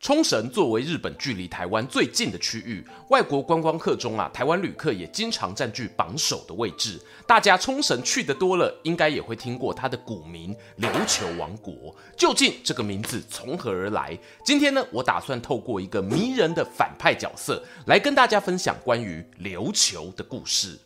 [0.00, 7.00] 冲绳作为日本距离台湾最近的区域，外国观光客中啊，台湾旅客也经常占据榜首的位置。
[7.26, 11.94] 大家冲绳去的多了，应该也会听过它的古名“琉球王国”。
[12.16, 14.16] 究竟这个名字从何而来？
[14.44, 20.78] 今天呢，我打算透过一个迷人的反派角色，来跟大家分享关于琉球的故事。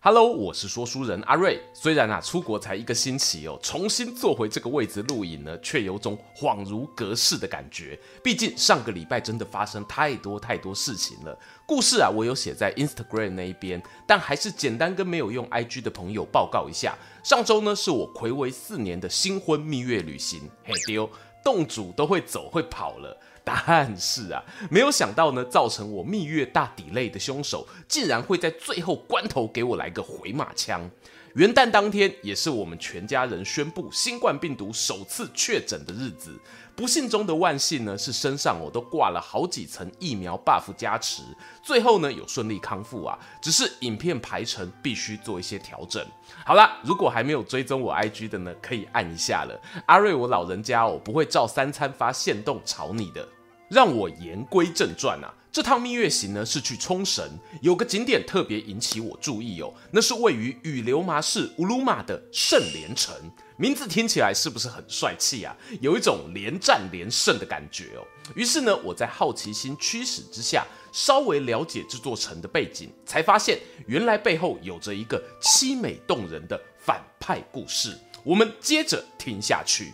[0.00, 1.60] Hello，我是说书人阿瑞。
[1.74, 7.98] 虽然啊，出国才一个星期哦，重新坐回这个位置录影呢，却有种恍如隔世的感觉。
[8.22, 11.36] 毕竟上个礼拜真的发生太多太多事情了。
[11.66, 16.96] 故事啊，我有写在 Instagram 那一边，但还是简单跟没有用 IG 的朋友报告一下。
[17.24, 21.10] 上周呢，是我睽违四年的新婚蜜月旅行，嘿丢，
[21.42, 23.20] 洞主都会走会跑了。
[23.50, 30.90] 但是啊，没有想到呢，造成我蜜月大底泪的凶手，竟然会在最后关头给我来个回马枪。
[31.34, 36.38] 元旦当天，也是我们全家人宣布新冠病毒首次确诊的日子。
[36.74, 41.22] 不幸中的万幸呢，是身上我都挂了好几层疫苗 buff 加持，
[41.62, 43.18] 最后呢有顺利康复啊。
[43.40, 46.04] 只是影片排程必须做一些调整。
[46.44, 49.60] 好啦，如果还没有追踪我 IG 的呢，可以按一下了。
[49.86, 53.28] 阿瑞，我老人家哦，不会照三餐发限动吵你的。
[53.68, 57.28] 让我言归正传啊，这趟蜜月行呢是去冲绳，
[57.60, 63.14] 有个景点特别引起我注意哦，那是位于羽流麻市乌鲁玛的圣连城，
[63.56, 65.54] 名字听起来是不是很帅气啊？
[65.80, 68.06] 有一种连战连胜的感觉哦。
[68.34, 77.98] 于是呢，我在好奇心驱使之下，稍微了解这座城的背景，才发现原来背后有着一个凄美动人的反派故事。
[78.24, 79.92] 我们接着听下去。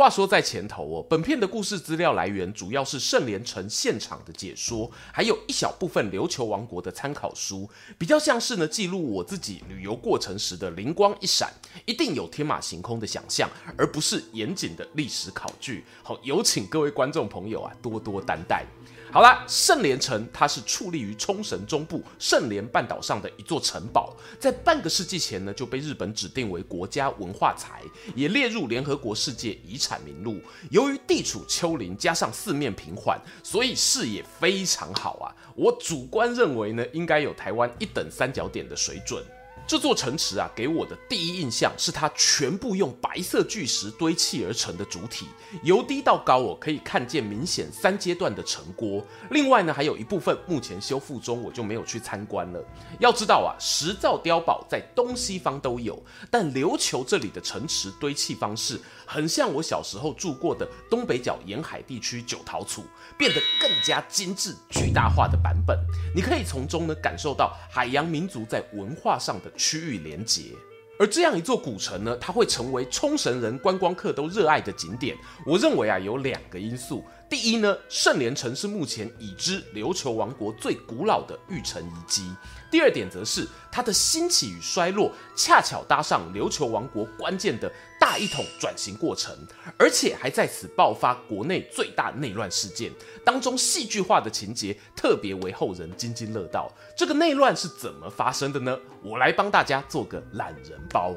[0.00, 7.68] 话说在前头哦，本片的故事资料来源主要是圣莲城现场的解说，还有一小部分琉球王国的参考书，
[7.98, 11.52] 比较像是呢记录我自己旅游过程时的灵光一闪，
[11.84, 13.46] 一定有天马行空的想象，
[13.76, 15.84] 而不是严谨的历史考据。
[16.02, 18.64] 好，有请各位观众朋友啊多多担待。
[19.12, 27.82] 好啦，圣莲城它是矗立于冲绳中部圣莲半岛上的一座城堡，在半个世纪前呢就被日本指定为国家文化财，
[28.14, 30.40] 也列入联合国世界遗产名录。
[30.70, 35.34] 由于地处丘陵，加上四面平缓，所以视野非常好啊。
[35.56, 39.24] 我主观认为呢，应该有台湾一等三角点的水准。
[39.70, 45.26] 这座城池啊，给我的第一印象是它全部用白色巨石堆砌而成的主体，
[45.62, 49.00] 由低到高我，可以看见明显三阶段的城郭。
[49.30, 52.60] 另外呢，还有一部分目前修复中，我就没有去参观了。
[52.98, 56.02] 要知道啊，石造碉堡在东西方都有，
[56.32, 58.76] 但琉球这里的城池堆砌方式，
[59.12, 62.84] 很像我小时候住过的东北角沿海地区九桃厝，
[63.18, 65.76] 变得更加精致、巨大化的版本。
[66.14, 70.52] 你可以从中呢感受到海洋民族在文化上的区域连结。
[70.96, 75.16] 而这样一座古城呢，它会成为冲绳人观光客都热爱的景点。
[75.44, 77.04] 我认为啊，有两个因素。
[77.30, 82.28] 第一呢，圣莲城是目前已知琉球王国最古老的玉城遗迹。
[82.72, 87.70] 第二点则是它的兴起与衰落，恰巧搭上琉球王国关键的
[88.00, 89.32] 大一统转型过程，
[89.78, 92.90] 而且还在此爆发国内最大内乱事件，
[93.24, 96.68] 当中戏剧化的情节特别为后人津津乐道。
[96.96, 98.76] 这个内乱是怎么发生的呢？
[99.04, 101.14] 我来帮大家做个懒人包。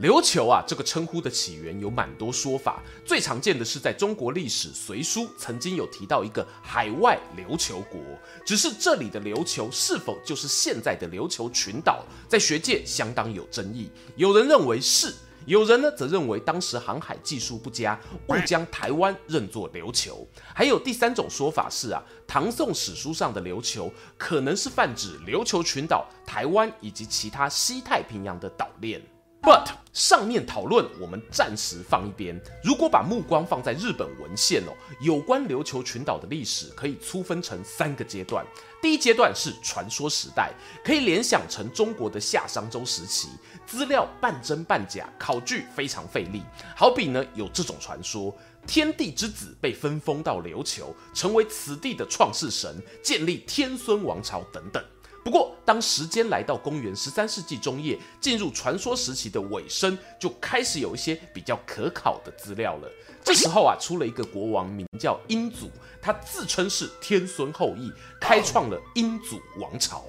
[0.00, 8.00] 琉球啊，这个称呼的起源有蛮多说法，最常见的是在中国历史随书曾经有提到一个海外琉球国，
[8.44, 13.88] 只是这里的琉球是否就是现在的琉球群岛，在学界相当有争议。
[14.16, 15.14] 有人认为是，
[15.46, 20.26] 有人呢则认为当时航海技术不佳，误将台湾认作琉球。
[20.52, 29.00] 还有第三种说法是啊，唐宋史书上的琉球可能是泛指琉球群岛、台湾以及其他西太平洋的岛链。
[29.44, 32.40] But 上面讨论我们暂时放一边。
[32.62, 38.44] 如果把目光放在日本文献哦，有关琉球群岛的历史可以粗分成三个阶段。
[38.80, 40.50] 第一阶段是传说时代，
[40.82, 43.28] 可以联想成中国的夏商周时期，
[43.66, 46.42] 资料半真半假，考据非常费力。
[46.74, 48.34] 好比呢，有这种传说：
[48.66, 54.82] 天帝之子被分封到琉球，成为此地的创世神，建立天孙王朝等等。
[55.24, 62.88] 不过，当时间来到公元十三世纪中叶，进入传说时期的尾声，就开始有一些比较可考的资料了。
[63.24, 65.70] 这时候啊，出了一个国王，名叫英祖，
[66.02, 67.90] 他自称是天孙后裔，
[68.20, 70.04] 开创了英祖王朝。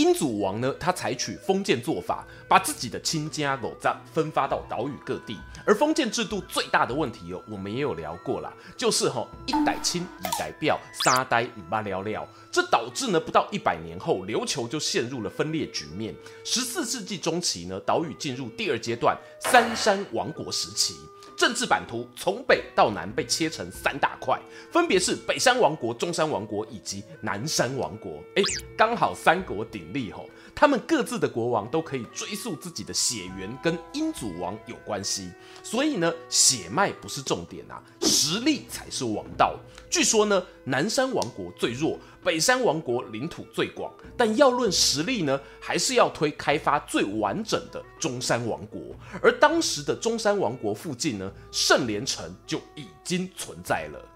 [0.00, 5.36] 英祖王呢，他采取封建做法，把自己的亲家狗杂分发到岛屿各地。
[5.66, 16.14] 而封建制度最大的问题哦，我们也有聊过啦，就是吼一代亲，一代表，三代唔巴了了，这导致呢不到一百年后，琉球就陷入了分裂局面。
[16.44, 20.94] 十四世纪中期呢，岛屿进入第二阶段三山王国时期。
[21.40, 24.38] 政治版图从北到南被切成三大块，
[24.70, 28.22] 分别是北山王国、中山王国以及南山王国。
[28.36, 28.42] 哎，
[28.76, 35.30] 刚好三国鼎立吼，他们各自的国王都可以追溯自己的血缘跟英祖王有关系，
[35.62, 39.58] 所以呢，血脉不是重点啊，实力才是王道。
[39.88, 41.98] 据说呢，南山王国最弱。
[42.22, 48.78] 北山王国领土最广，但要论实力呢，还是要推开发最完整的中山王国。
[49.22, 54.09] 而当时的中山王国附近呢，圣莲城就已经存在了。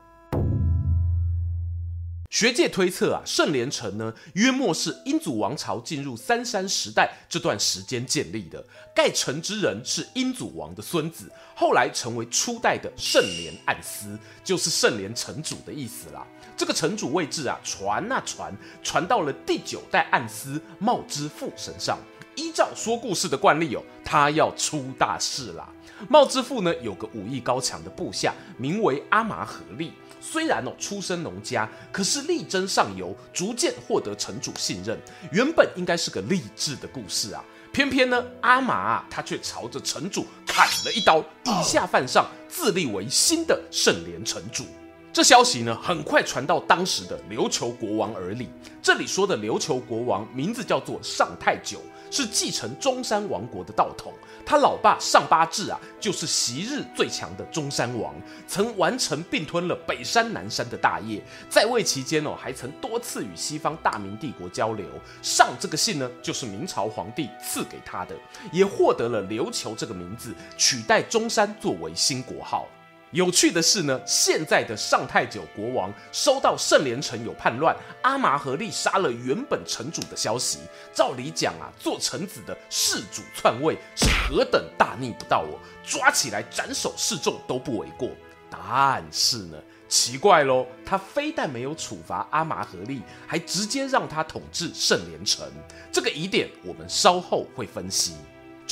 [2.35, 8.61] 学界推测啊，圣莲城呢，约莫是英祖王朝进入三山时代这段时间建立的。
[8.93, 16.27] 盖城之人是英祖王的孙子，后来成为初代的圣莲暗司，就是圣莲城主的意思啦。
[16.57, 18.53] 这个城主位置啊，传啊传，
[18.83, 21.97] 传到了第九代暗司茂之父身上。
[22.35, 25.69] 依照说故事的惯例哦，他要出大事啦。
[26.09, 29.93] 茂之父呢，有个武艺高强的部下，名为阿麻合力。
[30.27, 34.99] 虽然哦出身农家，可是力争上游，逐渐获得城主信任。
[35.31, 44.65] 原本应该是个励志的故事啊，偏偏呢阿麻啊，他却朝着城主砍了一刀，以下犯上，自立为新的圣莲城主。
[45.13, 48.49] 这消息呢，很快传到当时的琉球国王耳里。
[48.83, 51.81] 这里说的琉球国王名字叫做上太久，
[52.15, 54.13] 是继承中山王国的道统。
[54.47, 58.15] 他老爸上八智啊，就是昔日最强的中山王，
[58.47, 61.21] 曾完成并吞了北山、南山的大业。
[61.49, 64.87] 在位期间哦，还曾多次与西方大明帝国交流。
[65.23, 68.15] 上这个姓呢，就是明朝皇帝赐给他的，
[68.53, 72.69] 也获得了琉球这个名字，取代中山作为新国号。
[73.15, 77.73] 有趣的是呢，现在的上太久国王收到圣莲城有叛乱，
[78.03, 80.59] 阿麻合力杀了原本城主的消息。
[80.93, 88.11] 照理讲啊，做臣子的弑主篡位是何等大逆不道哦，抓起来斩首示众都不为过。
[88.51, 89.59] 但是呢，
[89.89, 95.49] 奇怪喽，他非但没有处罚阿麻合力，还直接让他统治圣莲城。
[95.93, 98.15] 这个疑点我们稍后会分析。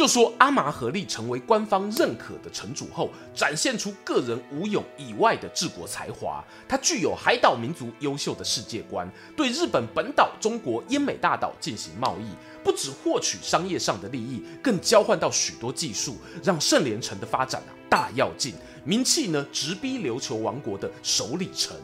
[0.03, 6.45] 就说阿麻合力成为官方认可的城主后，展现出个人武勇以外的治国才华。
[6.69, 12.35] 他具有海岛民族优秀的世界观，对日本本岛、中国英美大岛进行贸易，
[12.65, 21.77] 不止获取商业上的利益，更交换到许多技术，让圣莲城的发展啊大跃进，名气呢直逼琉球王国的首里城。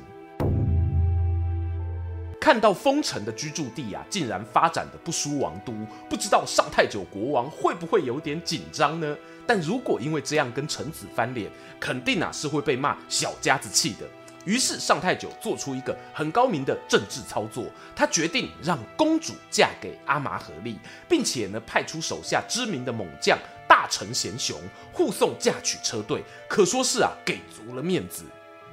[2.48, 5.74] 看到封城的居住地啊，竟然发展的不输王都，
[6.08, 9.16] 不知道上太久国王会不会有点紧张呢？
[9.46, 14.06] 但如果因为这样跟臣子翻脸，肯定啊是会被骂小家子气的。
[14.46, 24.58] 于是上太久做出一个很高明的政治操作，他决定让公主嫁给阿麻合力，并且呢派出手下知名的猛将大臣贤雄
[24.90, 28.24] 护送嫁娶车队，可说是啊给足了面子。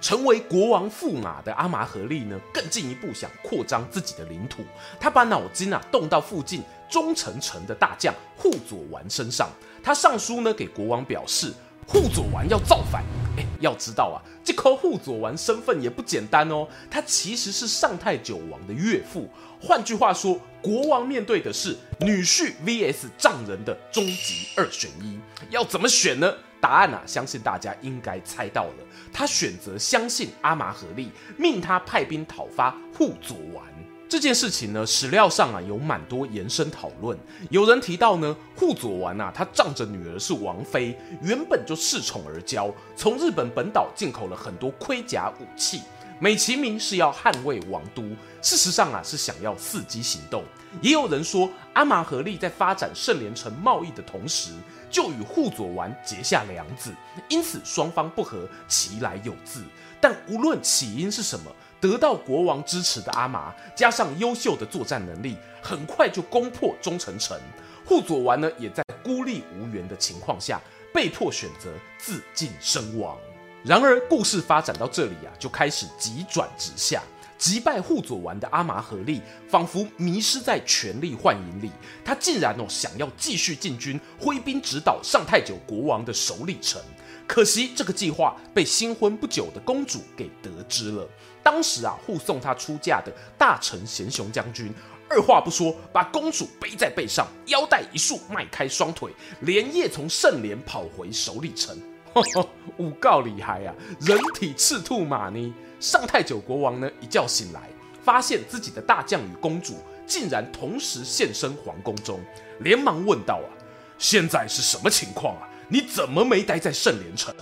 [0.02, 4.64] 成为国王驸马的阿麻合力呢，更进一步想扩张自己的领土。
[5.00, 9.50] 他把脑筋啊动到附近忠诚城的大将户佐丸身上。
[9.84, 11.54] 他上书呢给国王表示，
[11.88, 13.04] 户佐丸要造反。
[13.38, 16.68] 哎，要知道啊，这颗户佐丸身份也不简单哦。
[16.90, 19.28] 他其实是上太久王的岳父。
[19.68, 25.20] 换句话说，国王面对的是女婿 vs 丈人的终极二选一。
[25.50, 26.32] 要怎么选呢？
[26.62, 28.76] 答案啊，相信大家应该猜到了。
[29.12, 33.66] 他选择相信阿麻合力，命他派兵讨伐户佐丸。
[34.08, 37.18] 这件事情呢，史料上啊有蛮多延伸讨论。
[37.50, 45.82] 有人提到呢，户佐丸啊，他仗着女儿是王妃，原本就恃宠而骄，从日本本岛进口了很多盔甲武器，
[46.20, 48.02] 美其名是要捍卫王都，
[48.42, 50.44] 事实上啊是想要伺机行动。
[50.82, 54.52] 也有人说，阿麻合力在发展圣莲城贸易的同时，
[54.90, 56.94] 就与护佐丸结下梁子，
[57.28, 59.64] 因此双方不和，其来有自。
[60.00, 67.38] 但无论起因是什么，得到国王支持的阿麻，加上优秀的作战能力，很快就攻破中城城。
[67.86, 70.62] 护佐丸呢，也在孤立无援的情况下，
[70.94, 73.18] 被迫选择自尽身亡。
[73.66, 77.02] 然而，故事发展到这里啊，就开始急转直下。
[77.36, 81.72] 击败护佐丸的阿麻合力，仿佛迷失在权力幻影里。
[82.04, 86.80] 他竟然哦想要继续进军，挥兵直捣上太久国王的首里城。
[87.28, 91.10] 可惜这个计划被新婚不久的公主给得知了。
[91.42, 94.72] 当时啊，护送她出嫁的大臣贤雄将军，
[95.10, 101.76] 二话不说，把公主背在背上，腰带一束，迈开双腿，连夜从圣莲跑回首里城。
[102.16, 103.76] 呵呵，五告厉害啊！
[104.00, 105.54] 人体赤兔马呢？
[105.82, 106.90] 上太久国王呢？
[107.02, 107.70] 一觉醒来，
[108.02, 109.76] 发现自己的大将与公主
[110.08, 112.22] 竟然同时现身皇宫中，
[112.60, 113.50] 连忙问道：“啊，
[113.98, 115.50] 现在是什么情况啊？
[115.68, 117.36] 你怎么没待在圣莲城？”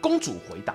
[0.00, 0.74] 公主回答：“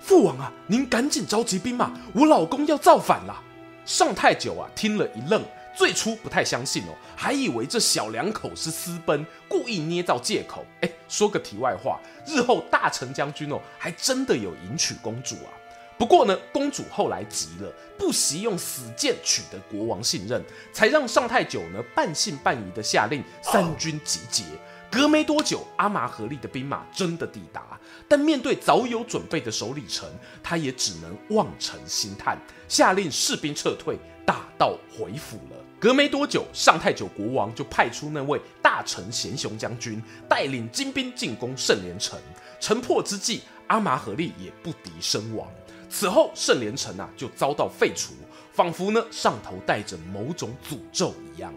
[0.00, 3.38] 父王啊，您赶紧召集兵马，我老公要造反了。”
[3.84, 5.42] 上太久啊，听了一愣。
[5.78, 10.66] 最初不太相信哦，还以为这小两口是私奔，故意捏造借口。
[10.80, 15.54] 哎，说个题外话，日后大成将军哦，还真的有迎娶公主啊。
[15.96, 24.42] 不过呢，公主后来急了，不惜用死谏取得国王信任，才让上太久呢半信半疑的下令三军集结。
[24.90, 30.08] 隔没多久，阿玛和利的兵马真的抵达，但面对早有准备的首里城，
[30.42, 35.67] 他也只能望尘兴叹，下令士兵撤退，大道回府了。
[35.80, 42.18] 隔没多久，上太久国王就派出那位大臣贤雄将军，带领精兵进攻圣莲城。
[42.58, 45.46] 城破之际，阿玛和利也不敌身亡。
[45.88, 48.12] 此后，圣莲城啊就遭到废除，
[48.52, 51.54] 仿佛呢上头带着某种诅咒一样。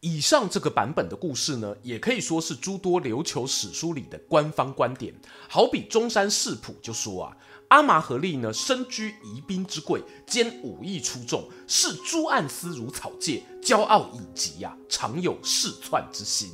[0.00, 5.14] 以上这个版本的故事呢，也可以说是诸多琉球史书里的官方观点。
[5.50, 7.36] 好比中山世谱就说啊。
[7.68, 16.50] 阿麻和利呢，身居宜宾之贵，兼武艺出众，视朱暗司如草芥，骄傲以极呀，常有嗜窜之心。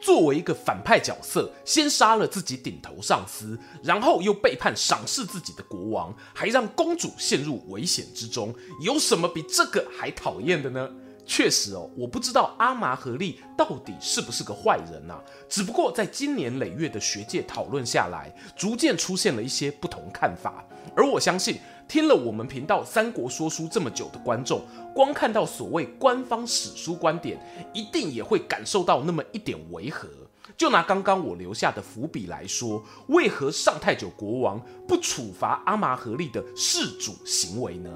[0.00, 10.90] 作为一个反派角色，先杀了自己顶头上司，然后又背叛赏识自己的国王，还让公主陷入危险之中，有什么比这个还讨厌的呢？
[11.26, 15.18] 确实哦，我不知道阿麻和利到底是不是个坏人啊。
[15.48, 20.64] 只不过在今年累月的学界讨论下来，逐渐出现了一些不同看法。
[20.94, 24.62] 而我相信，听了我们频道《三国说书》这么久的观众，
[24.94, 27.40] 光看到所谓官方史书观点，
[27.72, 30.08] 一定也会感受到那么一点违和。
[30.56, 37.90] 就拿刚刚我留下的伏笔来说，为何上太久国王不处罚阿麻和利的弑主行为呢？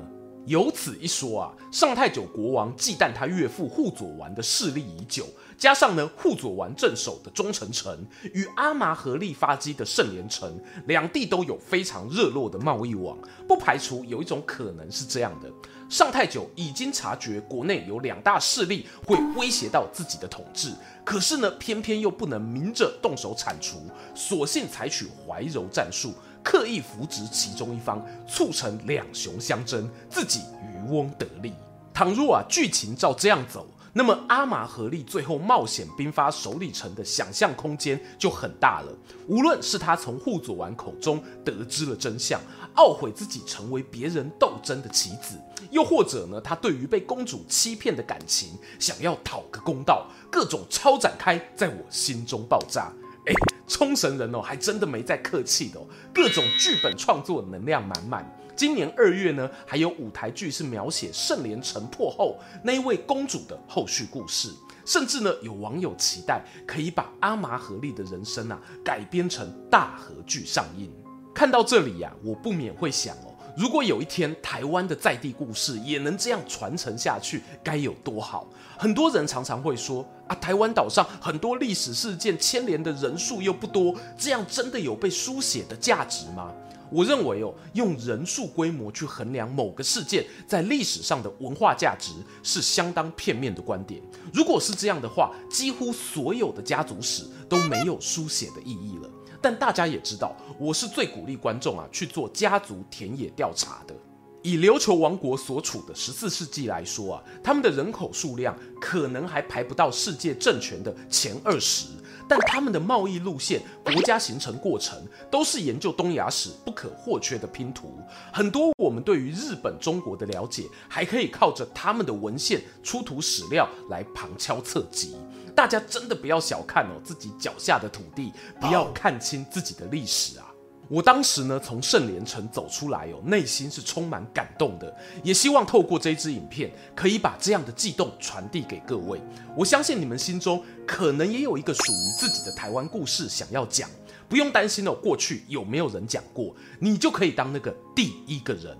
[0.49, 5.27] 有此一说啊，上太久国王忌惮他岳父护佐丸的势力已久，
[5.59, 7.95] 加上呢护佐丸镇守的忠臣城
[8.33, 15.53] 与阿麻和利发迹的圣莲城，两地都有非常热络的贸易网，不排除有一种可能是这样的：
[15.91, 20.73] 上太久已经察觉国内有两大势力会威胁到自己的统治，
[21.05, 23.83] 可是呢偏偏又不能明着动手铲除，
[24.15, 26.15] 索性采取怀柔战术。
[26.43, 31.53] 刻意扶植其中一方，促成两雄相争，自己渔翁得利。
[31.93, 38.93] 倘若啊剧情照这样走，那么阿玛和力最后冒险兵发首里城的想象空间就很大了。
[39.27, 42.41] 无论是他从护佐丸口中得知了真相，
[42.77, 45.37] 懊悔自己成为别人斗争的棋子，
[45.71, 52.93] 又或者呢他对于被公主欺骗的感情想要讨个公道，各种超展开在我心中爆炸。
[53.29, 53.35] 哎，
[53.67, 58.35] 冲绳人哦，还真的没在客气的哦，各种剧本创作能量满满。
[58.57, 64.49] 今年二月呢，还有舞台剧是描写圣莲城破后那一位公主的后续故事，
[64.85, 70.91] 甚至呢，有网友期待可以把阿麻和利的人生啊改编成大河剧上映。
[71.35, 73.15] 看到这里呀、我不免会想。
[73.59, 78.47] 如果有一天台湾的在地故事也能这样传承下去，该有多好！
[78.79, 86.53] 很多人常常会说啊，台湾岛上很多历史事件牵连的人数又不多，这样真的有被书写的价值吗？
[86.89, 92.13] 我认为哦，用人数规模去衡量某个事件在历史上的文化价值
[92.45, 94.01] 是相当片面的观点。
[94.33, 99.11] 如果是这样的话，几乎所有的家族史都没有书写的意义了。
[99.41, 103.95] 但大家也知道，我是最鼓励观众啊去做家族田野调查的。
[104.43, 111.89] 以琉球王国所处的十四世纪来说啊，他们的人口数量可能还排不到世界政权的前二十，
[112.29, 114.97] 但他们的贸易路线、国家形成过程，
[115.29, 117.99] 都是研究东亚史不可或缺的拼图。
[118.33, 125.17] 很多我们对于日本、中国的了解，还可以靠着他们的文献、出土史料来旁敲侧击。
[125.59, 130.47] 大家真的不要小看哦自己脚下的土地，不要看清自己的历史啊！
[130.89, 139.21] 我当时呢从圣莲城走出来哦，内心是充满感动的，也希望透过这支影片可以把这样的悸动传递给各位。
[139.57, 143.91] 我相信你们心中可能也有一个属于自己的台湾故事想要讲，
[144.29, 148.79] 不用担心哦，过去有没有人讲过，你就可以当那个第一个人。